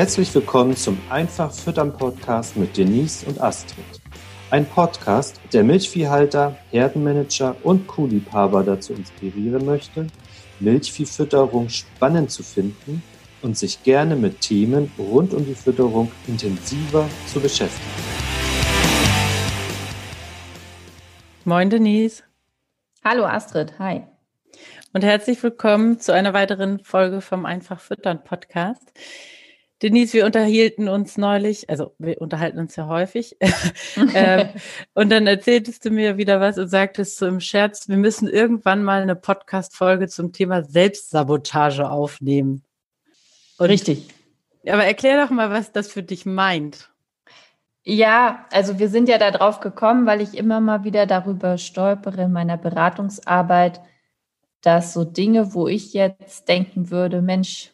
[0.00, 3.84] Herzlich willkommen zum Einfach Füttern Podcast mit Denise und Astrid.
[4.50, 10.06] Ein Podcast, der Milchviehhalter, Herdenmanager und Kuhliebhaber dazu inspirieren möchte,
[10.58, 13.02] Milchviehfütterung spannend zu finden
[13.42, 17.84] und sich gerne mit Themen rund um die Fütterung intensiver zu beschäftigen.
[21.44, 22.22] Moin Denise.
[23.04, 24.04] Hallo Astrid, hi.
[24.94, 28.94] Und herzlich willkommen zu einer weiteren Folge vom Einfach Füttern Podcast.
[29.82, 33.36] Denise, wir unterhielten uns neulich, also wir unterhalten uns ja häufig,
[34.14, 34.48] ähm,
[34.94, 38.84] und dann erzähltest du mir wieder was und sagtest so im Scherz, wir müssen irgendwann
[38.84, 42.62] mal eine Podcast-Folge zum Thema Selbstsabotage aufnehmen.
[43.56, 44.08] Und, Richtig.
[44.66, 46.90] Aber erklär doch mal, was das für dich meint.
[47.82, 52.24] Ja, also wir sind ja da drauf gekommen, weil ich immer mal wieder darüber stolpere
[52.24, 53.80] in meiner Beratungsarbeit,
[54.60, 57.72] dass so Dinge, wo ich jetzt denken würde, Mensch,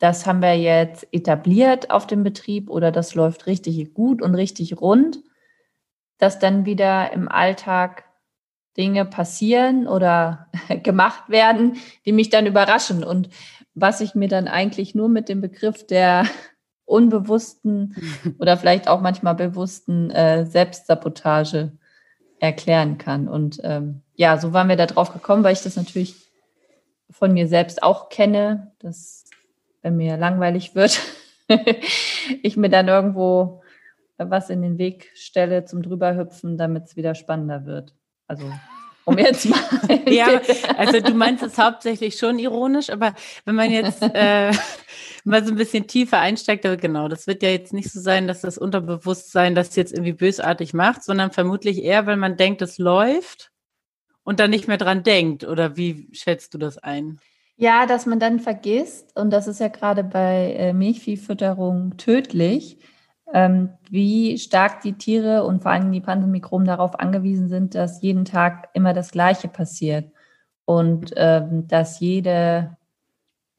[0.00, 4.80] das haben wir jetzt etabliert auf dem Betrieb oder das läuft richtig gut und richtig
[4.80, 5.20] rund,
[6.18, 8.04] dass dann wieder im Alltag
[8.76, 10.48] Dinge passieren oder
[10.82, 13.28] gemacht werden, die mich dann überraschen und
[13.74, 16.24] was ich mir dann eigentlich nur mit dem Begriff der
[16.86, 17.94] unbewussten
[18.38, 21.72] oder vielleicht auch manchmal bewussten äh, Selbstsabotage
[22.38, 23.28] erklären kann.
[23.28, 26.16] Und ähm, ja, so waren wir da drauf gekommen, weil ich das natürlich
[27.10, 29.29] von mir selbst auch kenne, dass
[29.82, 31.00] wenn mir langweilig wird,
[32.42, 33.62] ich mir dann irgendwo
[34.18, 37.94] was in den Weg stelle zum drüberhüpfen, damit es wieder spannender wird.
[38.26, 38.52] Also
[39.04, 39.58] um jetzt mal.
[40.08, 40.40] ja,
[40.76, 43.14] also du meinst es hauptsächlich schon ironisch, aber
[43.44, 44.52] wenn man jetzt äh,
[45.24, 48.28] mal so ein bisschen tiefer einsteigt, aber genau, das wird ja jetzt nicht so sein,
[48.28, 52.78] dass das Unterbewusstsein das jetzt irgendwie bösartig macht, sondern vermutlich eher, weil man denkt, es
[52.78, 53.50] läuft
[54.22, 55.44] und dann nicht mehr dran denkt.
[55.44, 57.20] Oder wie schätzt du das ein?
[57.60, 62.78] Ja, dass man dann vergisst, und das ist ja gerade bei äh, Milchviehfütterung tödlich,
[63.34, 68.24] ähm, wie stark die Tiere und vor allem die Pansenmikroben darauf angewiesen sind, dass jeden
[68.24, 70.10] Tag immer das Gleiche passiert
[70.64, 72.78] und ähm, dass jede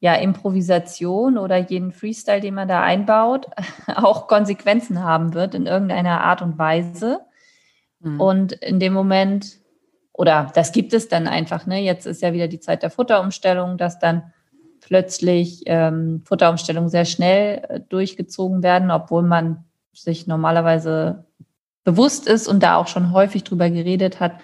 [0.00, 3.46] ja, Improvisation oder jeden Freestyle, den man da einbaut,
[3.86, 7.20] auch Konsequenzen haben wird in irgendeiner Art und Weise.
[8.00, 8.20] Mhm.
[8.20, 9.61] Und in dem Moment
[10.12, 11.66] oder das gibt es dann einfach.
[11.66, 11.82] Ne?
[11.82, 14.32] Jetzt ist ja wieder die Zeit der Futterumstellung, dass dann
[14.80, 21.24] plötzlich ähm, Futterumstellungen sehr schnell äh, durchgezogen werden, obwohl man sich normalerweise
[21.84, 24.40] bewusst ist und da auch schon häufig drüber geredet hat,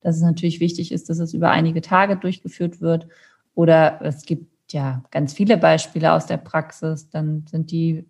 [0.00, 3.06] dass es natürlich wichtig ist, dass es über einige Tage durchgeführt wird.
[3.54, 7.10] Oder es gibt ja ganz viele Beispiele aus der Praxis.
[7.10, 8.06] Dann sind die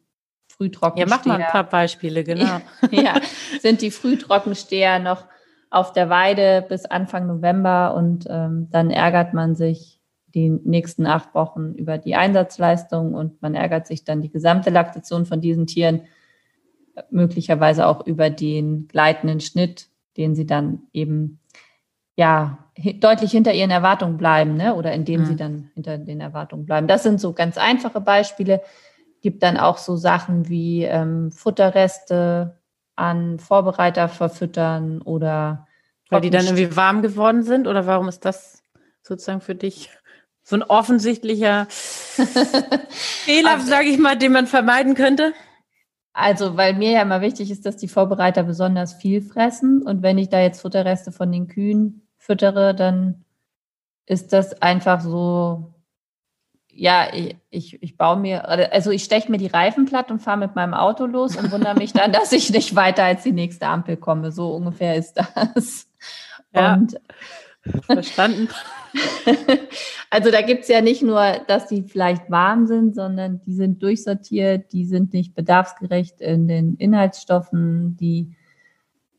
[0.49, 1.09] Frühtrockensteher.
[1.09, 2.61] Ja, mach mal ein paar Beispiele, genau.
[2.91, 3.21] ja,
[3.61, 5.27] sind die Frühtrockensteher noch
[5.71, 10.01] auf der Weide bis Anfang November und ähm, dann ärgert man sich
[10.35, 15.27] die nächsten acht Wochen über die Einsatzleistung und man ärgert sich dann die gesamte Laktation
[15.27, 16.03] von diesen Tieren,
[17.11, 21.41] möglicherweise auch über den gleitenden Schnitt, den sie dann eben
[22.17, 22.59] ja
[22.99, 24.75] deutlich hinter ihren Erwartungen bleiben, ne?
[24.75, 25.27] oder indem mhm.
[25.27, 26.87] sie dann hinter den Erwartungen bleiben.
[26.87, 28.61] Das sind so ganz einfache Beispiele.
[29.23, 32.60] Gibt dann auch so Sachen wie ähm, Futterreste,
[33.01, 35.67] an Vorbereiter verfüttern oder
[36.11, 38.63] weil die dann irgendwie warm geworden sind oder warum ist das
[39.03, 39.91] sozusagen für dich
[40.43, 45.33] so ein offensichtlicher Fehler, also, sage ich mal, den man vermeiden könnte?
[46.13, 50.19] Also, weil mir ja immer wichtig ist, dass die Vorbereiter besonders viel fressen und wenn
[50.19, 53.25] ich da jetzt Futterreste von den Kühen füttere, dann
[54.07, 55.73] ist das einfach so
[56.75, 60.39] ja, ich, ich, ich baue mir, also ich steche mir die Reifen platt und fahre
[60.39, 63.67] mit meinem Auto los und wundere mich dann, dass ich nicht weiter als die nächste
[63.67, 64.33] Ampel komme.
[64.33, 65.89] So ungefähr ist das.
[66.55, 67.01] Ja, und
[67.83, 68.49] verstanden.
[70.11, 73.83] also da gibt es ja nicht nur, dass die vielleicht warm sind, sondern die sind
[73.83, 78.35] durchsortiert, die sind nicht bedarfsgerecht in den Inhaltsstoffen, die,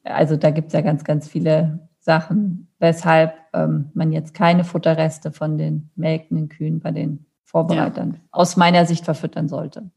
[0.04, 5.32] also da gibt es ja ganz, ganz viele Sachen, weshalb ähm, man jetzt keine Futterreste
[5.32, 8.20] von den melkenden Kühen bei den Vorbereitern, ja.
[8.32, 9.92] aus meiner Sicht verfüttern sollte.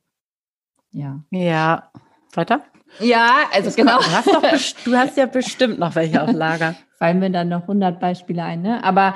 [0.90, 1.20] Ja.
[1.30, 1.90] Ja.
[2.34, 2.62] Weiter?
[3.00, 3.98] Ja, also das genau.
[3.98, 6.74] Du hast, doch, du hast ja bestimmt noch welche auf Lager.
[6.98, 8.82] Fallen mir dann noch 100 Beispiele ein, ne?
[8.84, 9.14] Aber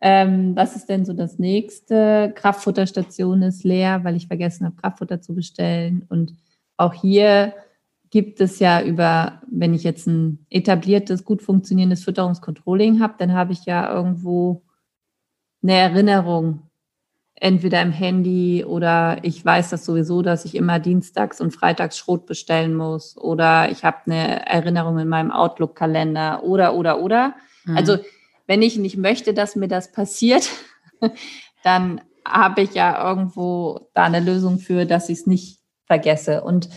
[0.00, 2.32] ähm, was ist denn so das nächste?
[2.34, 6.06] Kraftfutterstation ist leer, weil ich vergessen habe, Kraftfutter zu bestellen.
[6.08, 6.34] Und
[6.76, 7.54] auch hier
[8.10, 13.52] gibt es ja über, wenn ich jetzt ein etabliertes, gut funktionierendes Fütterungscontrolling habe, dann habe
[13.52, 14.62] ich ja irgendwo
[15.62, 16.69] eine Erinnerung
[17.40, 22.26] entweder im Handy oder ich weiß das sowieso, dass ich immer dienstags und freitags Schrot
[22.26, 27.34] bestellen muss oder ich habe eine Erinnerung in meinem Outlook-Kalender oder, oder, oder.
[27.64, 27.76] Mhm.
[27.78, 27.96] Also
[28.46, 30.50] wenn ich nicht möchte, dass mir das passiert,
[31.64, 36.42] dann habe ich ja irgendwo da eine Lösung für, dass ich es nicht vergesse.
[36.42, 36.68] Und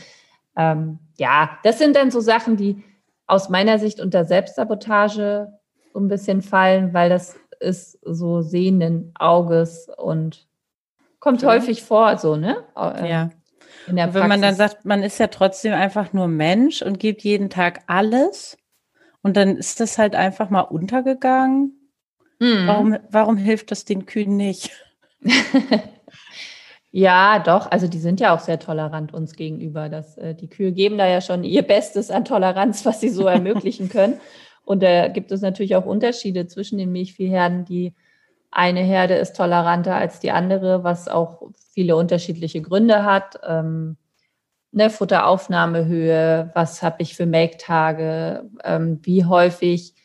[0.55, 2.81] ähm, ja, das sind dann so Sachen, die
[3.27, 5.49] aus meiner Sicht unter Selbstsabotage
[5.91, 10.47] so ein bisschen fallen, weil das ist so sehenden Auges und
[11.23, 11.47] kommt ja.
[11.47, 12.57] häufig vor, so, ne?
[12.77, 13.29] Ähm, ja.
[13.87, 17.79] Wenn man dann sagt, man ist ja trotzdem einfach nur Mensch und gibt jeden Tag
[17.87, 18.57] alles
[19.21, 21.89] und dann ist das halt einfach mal untergegangen.
[22.39, 22.67] Mhm.
[22.67, 24.71] Warum, warum hilft das den Kühen nicht?
[26.91, 27.71] ja, doch.
[27.71, 29.87] Also die sind ja auch sehr tolerant uns gegenüber.
[29.87, 33.27] Das, äh, die Kühe geben da ja schon ihr Bestes an Toleranz, was sie so
[33.27, 34.19] ermöglichen können.
[34.65, 37.63] Und da gibt es natürlich auch Unterschiede zwischen den Milchviehherden.
[37.63, 37.93] Die
[38.53, 41.41] eine Herde ist toleranter als die andere, was auch
[41.73, 43.39] viele unterschiedliche Gründe hat.
[43.45, 43.97] Ähm,
[44.71, 49.95] ne, Futteraufnahmehöhe, was habe ich für Melktage, ähm, wie häufig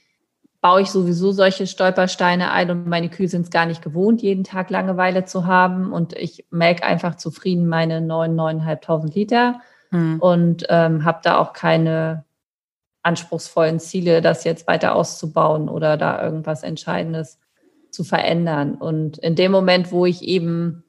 [0.60, 4.44] baue ich sowieso solche Stolpersteine ein und meine Kühe sind es gar nicht gewohnt, jeden
[4.44, 9.60] Tag Langeweile zu haben und ich melke einfach zufrieden meine neun, neuneinhalbtausend Liter
[9.90, 10.18] hm.
[10.20, 12.24] und ähm, habe da auch keine
[13.02, 17.38] anspruchsvollen Ziele, das jetzt weiter auszubauen oder da irgendwas Entscheidendes
[17.90, 18.74] zu verändern.
[18.74, 20.84] Und in dem Moment, wo ich eben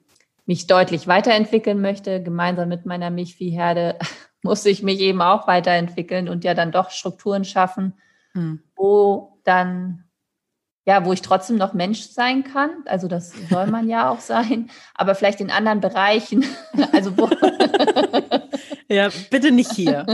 [0.46, 3.98] mich deutlich weiterentwickeln möchte, gemeinsam mit meiner Milchviehherde,
[4.42, 7.94] muss ich mich eben auch weiterentwickeln und ja dann doch Strukturen schaffen,
[8.32, 8.62] hm.
[8.74, 10.04] wo dann,
[10.86, 12.70] ja, wo ich trotzdem noch Mensch sein kann.
[12.86, 16.44] Also das soll man ja auch sein, aber vielleicht in anderen Bereichen.
[16.92, 17.28] Also wo
[18.88, 20.04] ja, bitte nicht hier.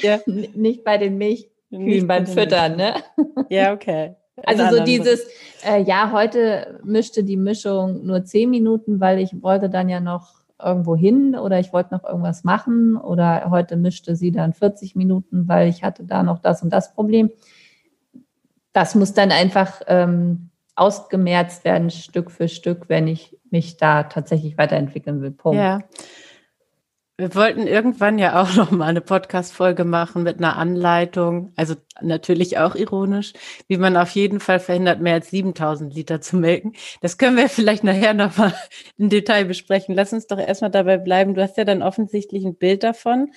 [0.00, 0.20] ja.
[0.26, 2.94] Nicht bei den Milchkühen beim Füttern, ne?
[3.48, 4.14] Ja, okay.
[4.46, 5.26] Also so dieses,
[5.66, 10.38] äh, ja, heute mischte die Mischung nur zehn Minuten, weil ich wollte dann ja noch
[10.62, 15.46] irgendwo hin oder ich wollte noch irgendwas machen oder heute mischte sie dann 40 Minuten,
[15.46, 17.30] weil ich hatte da noch das und das Problem.
[18.72, 24.58] Das muss dann einfach ähm, ausgemerzt werden, Stück für Stück, wenn ich mich da tatsächlich
[24.58, 25.30] weiterentwickeln will.
[25.30, 25.58] Punkt.
[25.58, 25.80] Ja.
[27.20, 32.58] Wir wollten irgendwann ja auch noch mal eine Podcast-Folge machen mit einer Anleitung, also natürlich
[32.58, 33.32] auch ironisch,
[33.66, 36.74] wie man auf jeden Fall verhindert, mehr als 7000 Liter zu melken.
[37.00, 38.54] Das können wir vielleicht nachher noch mal
[38.98, 39.96] im Detail besprechen.
[39.96, 41.34] Lass uns doch erstmal dabei bleiben.
[41.34, 43.32] Du hast ja dann offensichtlich ein Bild davon,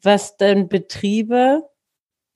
[0.00, 1.64] was denn Betriebe,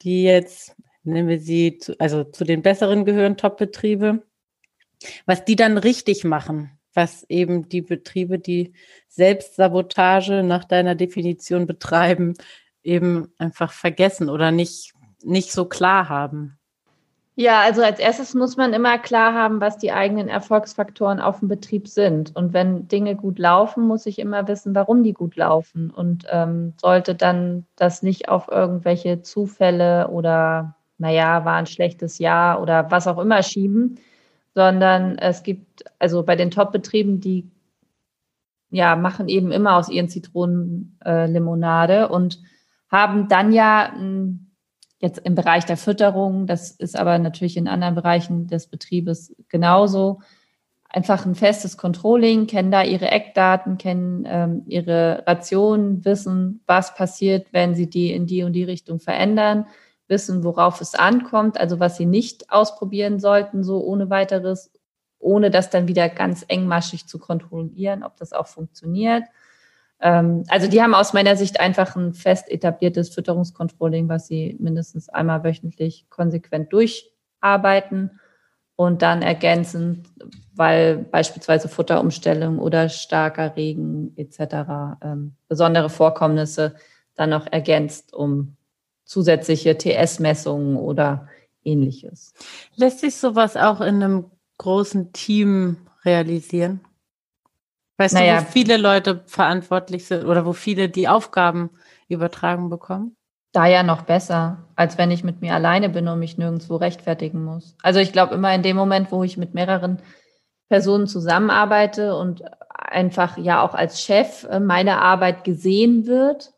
[0.03, 4.25] die jetzt, nennen wir sie, zu, also zu den besseren gehören, Top-Betriebe,
[5.25, 8.73] was die dann richtig machen was eben die Betriebe, die
[9.09, 12.35] Selbstsabotage nach deiner Definition betreiben,
[12.83, 16.59] eben einfach vergessen oder nicht, nicht so klar haben?
[17.37, 21.49] Ja, also als erstes muss man immer klar haben, was die eigenen Erfolgsfaktoren auf dem
[21.49, 22.37] Betrieb sind.
[22.37, 25.91] Und wenn Dinge gut laufen, muss ich immer wissen, warum die gut laufen.
[25.91, 32.61] Und ähm, sollte dann das nicht auf irgendwelche Zufälle oder, naja, war ein schlechtes Jahr
[32.61, 33.99] oder was auch immer schieben,
[34.55, 37.51] sondern es gibt, also bei den Top-Betrieben, die
[38.71, 42.41] ja, machen eben immer aus ihren Zitronen äh, Limonade und
[42.89, 44.51] haben dann ja hm,
[44.99, 50.21] jetzt im Bereich der Fütterung, das ist aber natürlich in anderen Bereichen des Betriebes genauso,
[50.89, 57.49] einfach ein festes Controlling, kennen da ihre Eckdaten, kennen ähm, ihre Rationen, wissen, was passiert,
[57.53, 59.67] wenn sie die in die und die Richtung verändern,
[60.11, 64.73] wissen, worauf es ankommt, also was sie nicht ausprobieren sollten, so ohne weiteres,
[65.19, 69.25] ohne das dann wieder ganz engmaschig zu kontrollieren, ob das auch funktioniert.
[70.01, 75.09] Ähm, also die haben aus meiner Sicht einfach ein fest etabliertes Fütterungskontrolling, was sie mindestens
[75.09, 78.19] einmal wöchentlich konsequent durcharbeiten
[78.77, 80.09] und dann ergänzend,
[80.55, 84.99] weil beispielsweise Futterumstellung oder starker Regen etc.
[85.03, 86.75] Ähm, besondere Vorkommnisse
[87.15, 88.57] dann noch ergänzt, um
[89.11, 91.27] zusätzliche TS-Messungen oder
[91.65, 92.33] ähnliches.
[92.77, 96.81] Lässt sich sowas auch in einem großen Team realisieren?
[97.99, 101.71] Weißt naja, du, wo viele Leute verantwortlich sind oder wo viele die Aufgaben
[102.07, 103.17] übertragen bekommen?
[103.53, 107.45] Da ja noch besser, als wenn ich mit mir alleine bin und mich nirgendwo rechtfertigen
[107.45, 107.75] muss.
[107.83, 109.99] Also ich glaube immer in dem Moment, wo ich mit mehreren
[110.69, 116.53] Personen zusammenarbeite und einfach ja auch als Chef äh, meine Arbeit gesehen wird,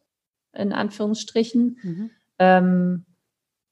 [0.52, 2.10] in Anführungsstrichen, mhm
[2.42, 3.04] ähm,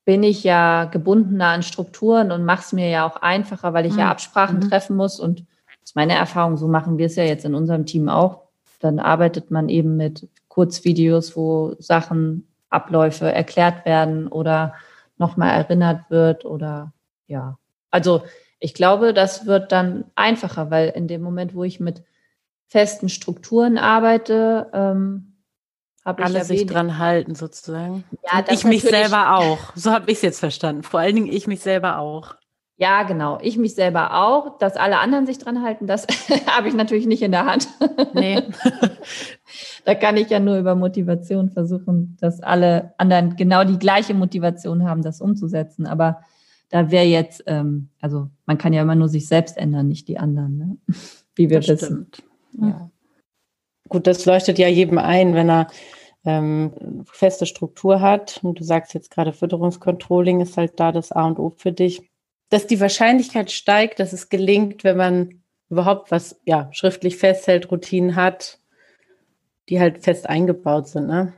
[0.04, 3.94] bin ich ja gebundener an Strukturen und mache es mir ja auch einfacher, weil ich
[3.94, 4.00] mhm.
[4.00, 4.68] ja Absprachen mhm.
[4.68, 5.18] treffen muss.
[5.18, 5.44] Und
[5.82, 8.42] aus meiner Erfahrung, so machen wir es ja jetzt in unserem Team auch.
[8.78, 14.74] Dann arbeitet man eben mit Kurzvideos, wo Sachen, Abläufe erklärt werden oder
[15.18, 16.92] nochmal erinnert wird oder
[17.26, 17.58] ja.
[17.90, 18.22] Also
[18.60, 22.04] ich glaube, das wird dann einfacher, weil in dem Moment, wo ich mit
[22.68, 25.29] festen Strukturen arbeite, ähm,
[26.04, 28.04] hab Alle sich dran halten, sozusagen.
[28.24, 29.58] Ja, ich mich selber auch.
[29.74, 30.82] So habe ich es jetzt verstanden.
[30.82, 32.36] Vor allen Dingen ich mich selber auch.
[32.76, 33.38] Ja, genau.
[33.42, 34.56] Ich mich selber auch.
[34.56, 36.06] Dass alle anderen sich dran halten, das
[36.46, 37.68] habe ich natürlich nicht in der Hand.
[38.14, 38.42] Nee.
[39.86, 44.84] Da kann ich ja nur über Motivation versuchen, dass alle anderen genau die gleiche Motivation
[44.84, 45.86] haben, das umzusetzen.
[45.86, 46.20] Aber
[46.68, 50.18] da wäre jetzt, ähm, also man kann ja immer nur sich selbst ändern, nicht die
[50.18, 50.76] anderen, ne?
[51.34, 52.08] wie wir das wissen.
[52.12, 52.22] Stimmt.
[52.70, 52.90] Ja.
[53.90, 55.66] Gut, das leuchtet ja jedem ein, wenn er
[56.24, 58.40] ähm, feste Struktur hat.
[58.42, 62.08] Und du sagst jetzt gerade, Fütterungskontrolling ist halt da das A und O für dich.
[62.50, 68.14] Dass die Wahrscheinlichkeit steigt, dass es gelingt, wenn man überhaupt was ja, schriftlich festhält, Routinen
[68.14, 68.58] hat,
[69.68, 71.08] die halt fest eingebaut sind.
[71.08, 71.32] Ne?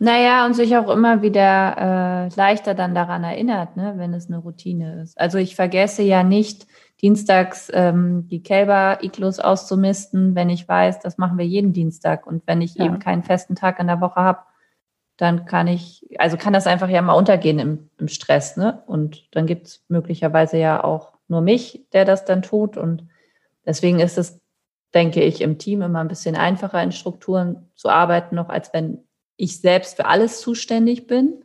[0.00, 4.38] Naja, und sich auch immer wieder äh, leichter dann daran erinnert, ne, wenn es eine
[4.38, 5.18] Routine ist.
[5.18, 6.66] Also ich vergesse ja nicht,
[7.04, 12.26] dienstags ähm, die Kälber-Iglus auszumisten, wenn ich weiß, das machen wir jeden Dienstag.
[12.26, 12.86] Und wenn ich ja.
[12.86, 14.38] eben keinen festen Tag in der Woche habe,
[15.18, 18.82] dann kann ich, also kann das einfach ja mal untergehen im, im Stress, ne?
[18.86, 22.78] Und dann gibt es möglicherweise ja auch nur mich, der das dann tut.
[22.78, 23.06] Und
[23.66, 24.40] deswegen ist es,
[24.94, 29.04] denke ich, im Team immer ein bisschen einfacher in Strukturen zu arbeiten, noch als wenn
[29.36, 31.43] ich selbst für alles zuständig bin.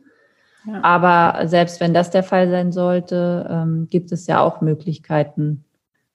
[0.82, 5.64] Aber selbst wenn das der Fall sein sollte, ähm, gibt es ja auch Möglichkeiten,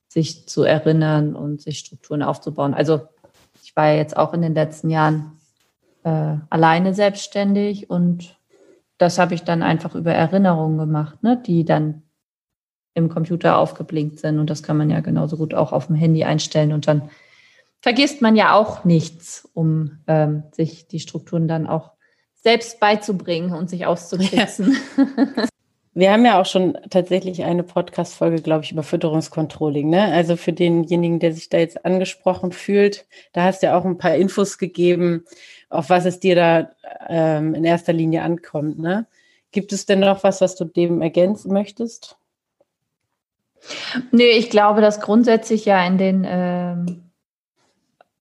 [0.08, 2.74] sich zu erinnern und sich Strukturen aufzubauen.
[2.74, 3.02] Also
[3.62, 5.32] ich war ja jetzt auch in den letzten Jahren
[6.04, 8.36] äh, alleine selbstständig und
[8.98, 12.02] das habe ich dann einfach über Erinnerungen gemacht, ne, die dann
[12.94, 14.38] im Computer aufgeblinkt sind.
[14.38, 16.72] Und das kann man ja genauso gut auch auf dem Handy einstellen.
[16.72, 17.10] Und dann
[17.82, 21.95] vergisst man ja auch nichts, um ähm, sich die Strukturen dann auch
[22.42, 24.76] selbst beizubringen und sich auszutricksen.
[24.96, 25.46] Ja.
[25.96, 29.88] Wir haben ja auch schon tatsächlich eine Podcast-Folge, glaube ich, über Fütterungskontrolling.
[29.88, 30.12] Ne?
[30.12, 33.96] Also für denjenigen, der sich da jetzt angesprochen fühlt, da hast du ja auch ein
[33.96, 35.24] paar Infos gegeben,
[35.70, 36.70] auf was es dir da
[37.08, 38.78] ähm, in erster Linie ankommt.
[38.78, 39.06] Ne?
[39.52, 42.18] Gibt es denn noch was, was du dem ergänzen möchtest?
[44.10, 47.10] Nee, ich glaube, dass grundsätzlich ja in den ähm,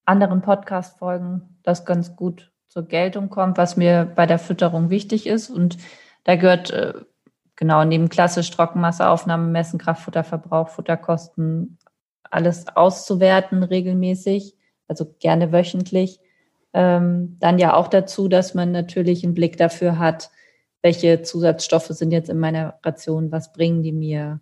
[0.06, 5.50] anderen Podcast-Folgen das ganz gut zur Geltung kommt, was mir bei der Fütterung wichtig ist.
[5.50, 5.78] Und
[6.24, 6.94] da gehört äh,
[7.56, 11.78] genau neben klassisch Trockenmasseaufnahme, Messen, Kraftfutterverbrauch, Futterkosten,
[12.30, 14.56] alles auszuwerten regelmäßig,
[14.88, 16.20] also gerne wöchentlich.
[16.74, 20.32] Ähm, dann ja auch dazu, dass man natürlich einen Blick dafür hat,
[20.82, 24.42] welche Zusatzstoffe sind jetzt in meiner Ration, was bringen die mir,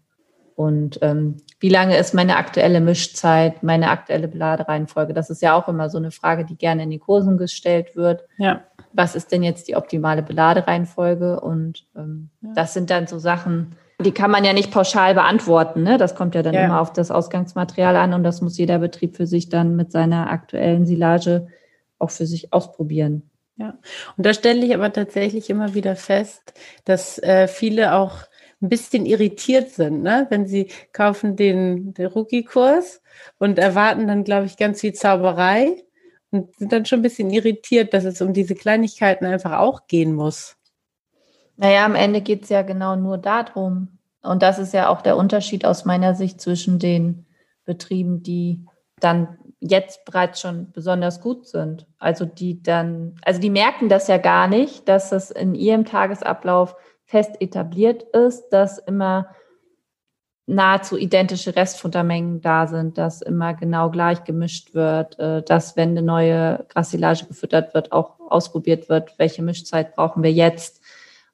[0.56, 5.14] und ähm, wie lange ist meine aktuelle Mischzeit, meine aktuelle Beladereihenfolge?
[5.14, 8.24] Das ist ja auch immer so eine Frage, die gerne in den Kursen gestellt wird.
[8.38, 8.62] Ja.
[8.92, 11.40] Was ist denn jetzt die optimale Beladereihenfolge?
[11.40, 12.50] Und ähm, ja.
[12.56, 15.84] das sind dann so Sachen, die kann man ja nicht pauschal beantworten.
[15.84, 15.98] Ne?
[15.98, 16.66] Das kommt ja dann ja.
[16.66, 20.30] immer auf das Ausgangsmaterial an und das muss jeder Betrieb für sich dann mit seiner
[20.30, 21.48] aktuellen Silage
[21.98, 23.30] auch für sich ausprobieren.
[23.56, 23.78] Ja,
[24.18, 26.54] und da stelle ich aber tatsächlich immer wieder fest,
[26.86, 28.24] dass äh, viele auch
[28.64, 30.26] ein bisschen irritiert sind, ne?
[30.30, 33.02] wenn sie kaufen den, den Rookie-Kurs
[33.38, 35.84] und erwarten dann, glaube ich, ganz viel Zauberei
[36.32, 40.16] und sind dann schon ein bisschen irritiert, dass es um diese Kleinigkeiten einfach auch gehen
[40.16, 40.56] muss.
[41.58, 44.00] Naja, am Ende geht es ja genau nur darum.
[44.22, 47.26] Und das ist ja auch der Unterschied aus meiner Sicht zwischen den
[47.66, 48.66] Betrieben, die
[49.00, 51.86] dann jetzt bereits schon besonders gut sind.
[52.00, 56.76] Also die dann, also die merken das ja gar nicht, dass das in ihrem Tagesablauf
[57.06, 59.28] fest etabliert ist, dass immer
[60.46, 66.02] nahezu identische Restfuttermengen da sind, dass immer genau gleich gemischt wird, äh, dass wenn eine
[66.02, 70.82] neue Grassilage gefüttert wird, auch ausprobiert wird, welche Mischzeit brauchen wir jetzt.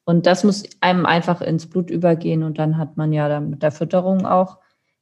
[0.04, 3.72] Und das muss einem einfach ins Blut übergehen und dann hat man ja mit der
[3.72, 4.58] Fütterung auch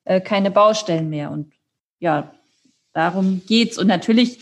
[0.05, 1.31] äh, keine Baustellen mehr.
[1.31, 1.53] Und
[2.00, 2.31] ja,
[2.93, 3.77] darum geht's.
[3.77, 4.39] Und natürlich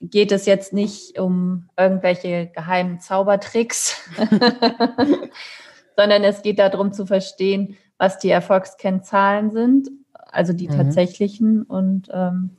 [0.00, 4.08] geht es jetzt nicht um irgendwelche geheimen Zaubertricks,
[5.96, 10.76] sondern es geht darum zu verstehen, was die Erfolgskennzahlen sind, also die mhm.
[10.76, 12.56] tatsächlichen und ähm,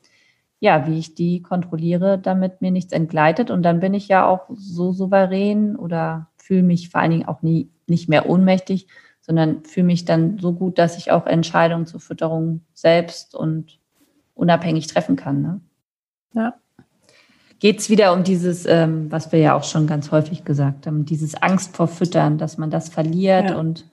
[0.60, 3.50] ja, wie ich die kontrolliere, damit mir nichts entgleitet.
[3.50, 7.42] Und dann bin ich ja auch so souverän oder fühle mich vor allen Dingen auch
[7.42, 8.88] nie nicht mehr ohnmächtig,
[9.22, 13.80] sondern fühle mich dann so gut, dass ich auch Entscheidungen zur Fütterung selbst und
[14.34, 15.42] unabhängig treffen kann.
[15.42, 15.62] Ne?
[16.34, 16.56] Ja
[17.60, 21.06] geht es wieder um dieses, ähm, was wir ja auch schon ganz häufig gesagt haben,
[21.06, 23.58] dieses Angst vor Füttern, dass man das verliert ja.
[23.58, 23.90] und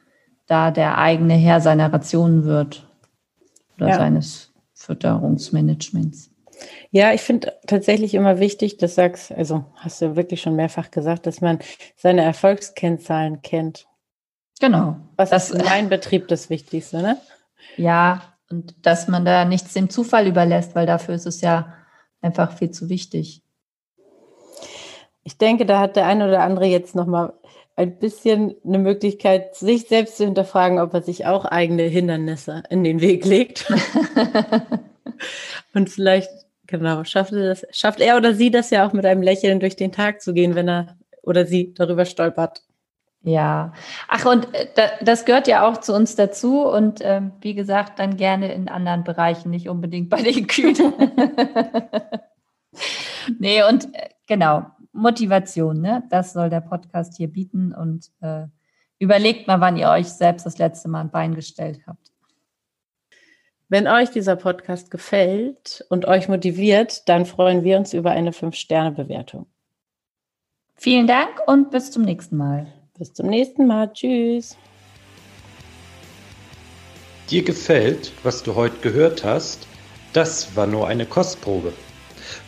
[0.46, 2.86] da der eigene Herr seiner Rationen wird
[3.76, 3.96] oder ja.
[3.96, 6.30] seines Fütterungsmanagements.
[6.90, 11.26] Ja, ich finde tatsächlich immer wichtig, das sagst, also hast du wirklich schon mehrfach gesagt,
[11.26, 11.58] dass man
[11.96, 13.86] seine Erfolgskennzahlen kennt.
[14.60, 14.96] Genau.
[15.16, 17.18] Was das, ist in meinem Betrieb das Wichtigste, ne?
[17.76, 21.74] Ja, und dass man da nichts dem Zufall überlässt, weil dafür ist es ja
[22.22, 23.42] einfach viel zu wichtig.
[25.26, 27.32] Ich denke, da hat der eine oder andere jetzt noch mal
[27.74, 32.84] ein bisschen eine Möglichkeit, sich selbst zu hinterfragen, ob er sich auch eigene Hindernisse in
[32.84, 33.70] den Weg legt.
[35.74, 36.30] und vielleicht
[36.66, 39.92] Genau, schafft, das, schafft er oder sie das ja auch mit einem Lächeln durch den
[39.92, 42.62] Tag zu gehen, wenn er oder sie darüber stolpert.
[43.22, 43.72] Ja,
[44.08, 48.16] ach und äh, das gehört ja auch zu uns dazu und ähm, wie gesagt, dann
[48.16, 50.76] gerne in anderen Bereichen, nicht unbedingt bei den Kühen.
[53.38, 54.66] nee, und äh, genau,
[54.96, 56.02] Motivation, ne?
[56.10, 58.46] das soll der Podcast hier bieten und äh,
[58.98, 62.12] überlegt mal, wann ihr euch selbst das letzte Mal ein Bein gestellt habt.
[63.68, 69.46] Wenn euch dieser Podcast gefällt und euch motiviert, dann freuen wir uns über eine 5-Sterne-Bewertung.
[70.76, 72.72] Vielen Dank und bis zum nächsten Mal.
[72.96, 73.92] Bis zum nächsten Mal.
[73.92, 74.56] Tschüss.
[77.30, 79.66] Dir gefällt, was du heute gehört hast?
[80.12, 81.72] Das war nur eine Kostprobe.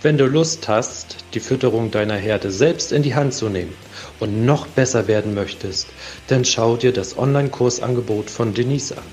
[0.03, 3.75] Wenn du Lust hast, die Fütterung deiner Herde selbst in die Hand zu nehmen
[4.21, 5.89] und noch besser werden möchtest,
[6.29, 9.05] dann schau dir das Online-Kursangebot von Denise an.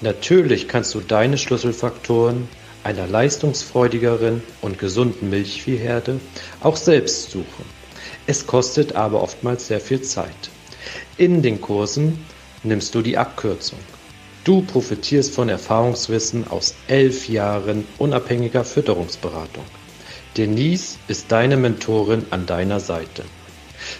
[0.00, 2.48] Natürlich kannst du deine Schlüsselfaktoren
[2.82, 6.20] einer leistungsfreudigeren und gesunden Milchviehherde
[6.60, 7.64] auch selbst suchen.
[8.26, 10.50] Es kostet aber oftmals sehr viel Zeit.
[11.16, 12.24] In den Kursen
[12.62, 13.78] nimmst du die Abkürzung.
[14.44, 19.64] Du profitierst von Erfahrungswissen aus elf Jahren unabhängiger Fütterungsberatung.
[20.36, 23.24] Denise ist deine Mentorin an deiner Seite.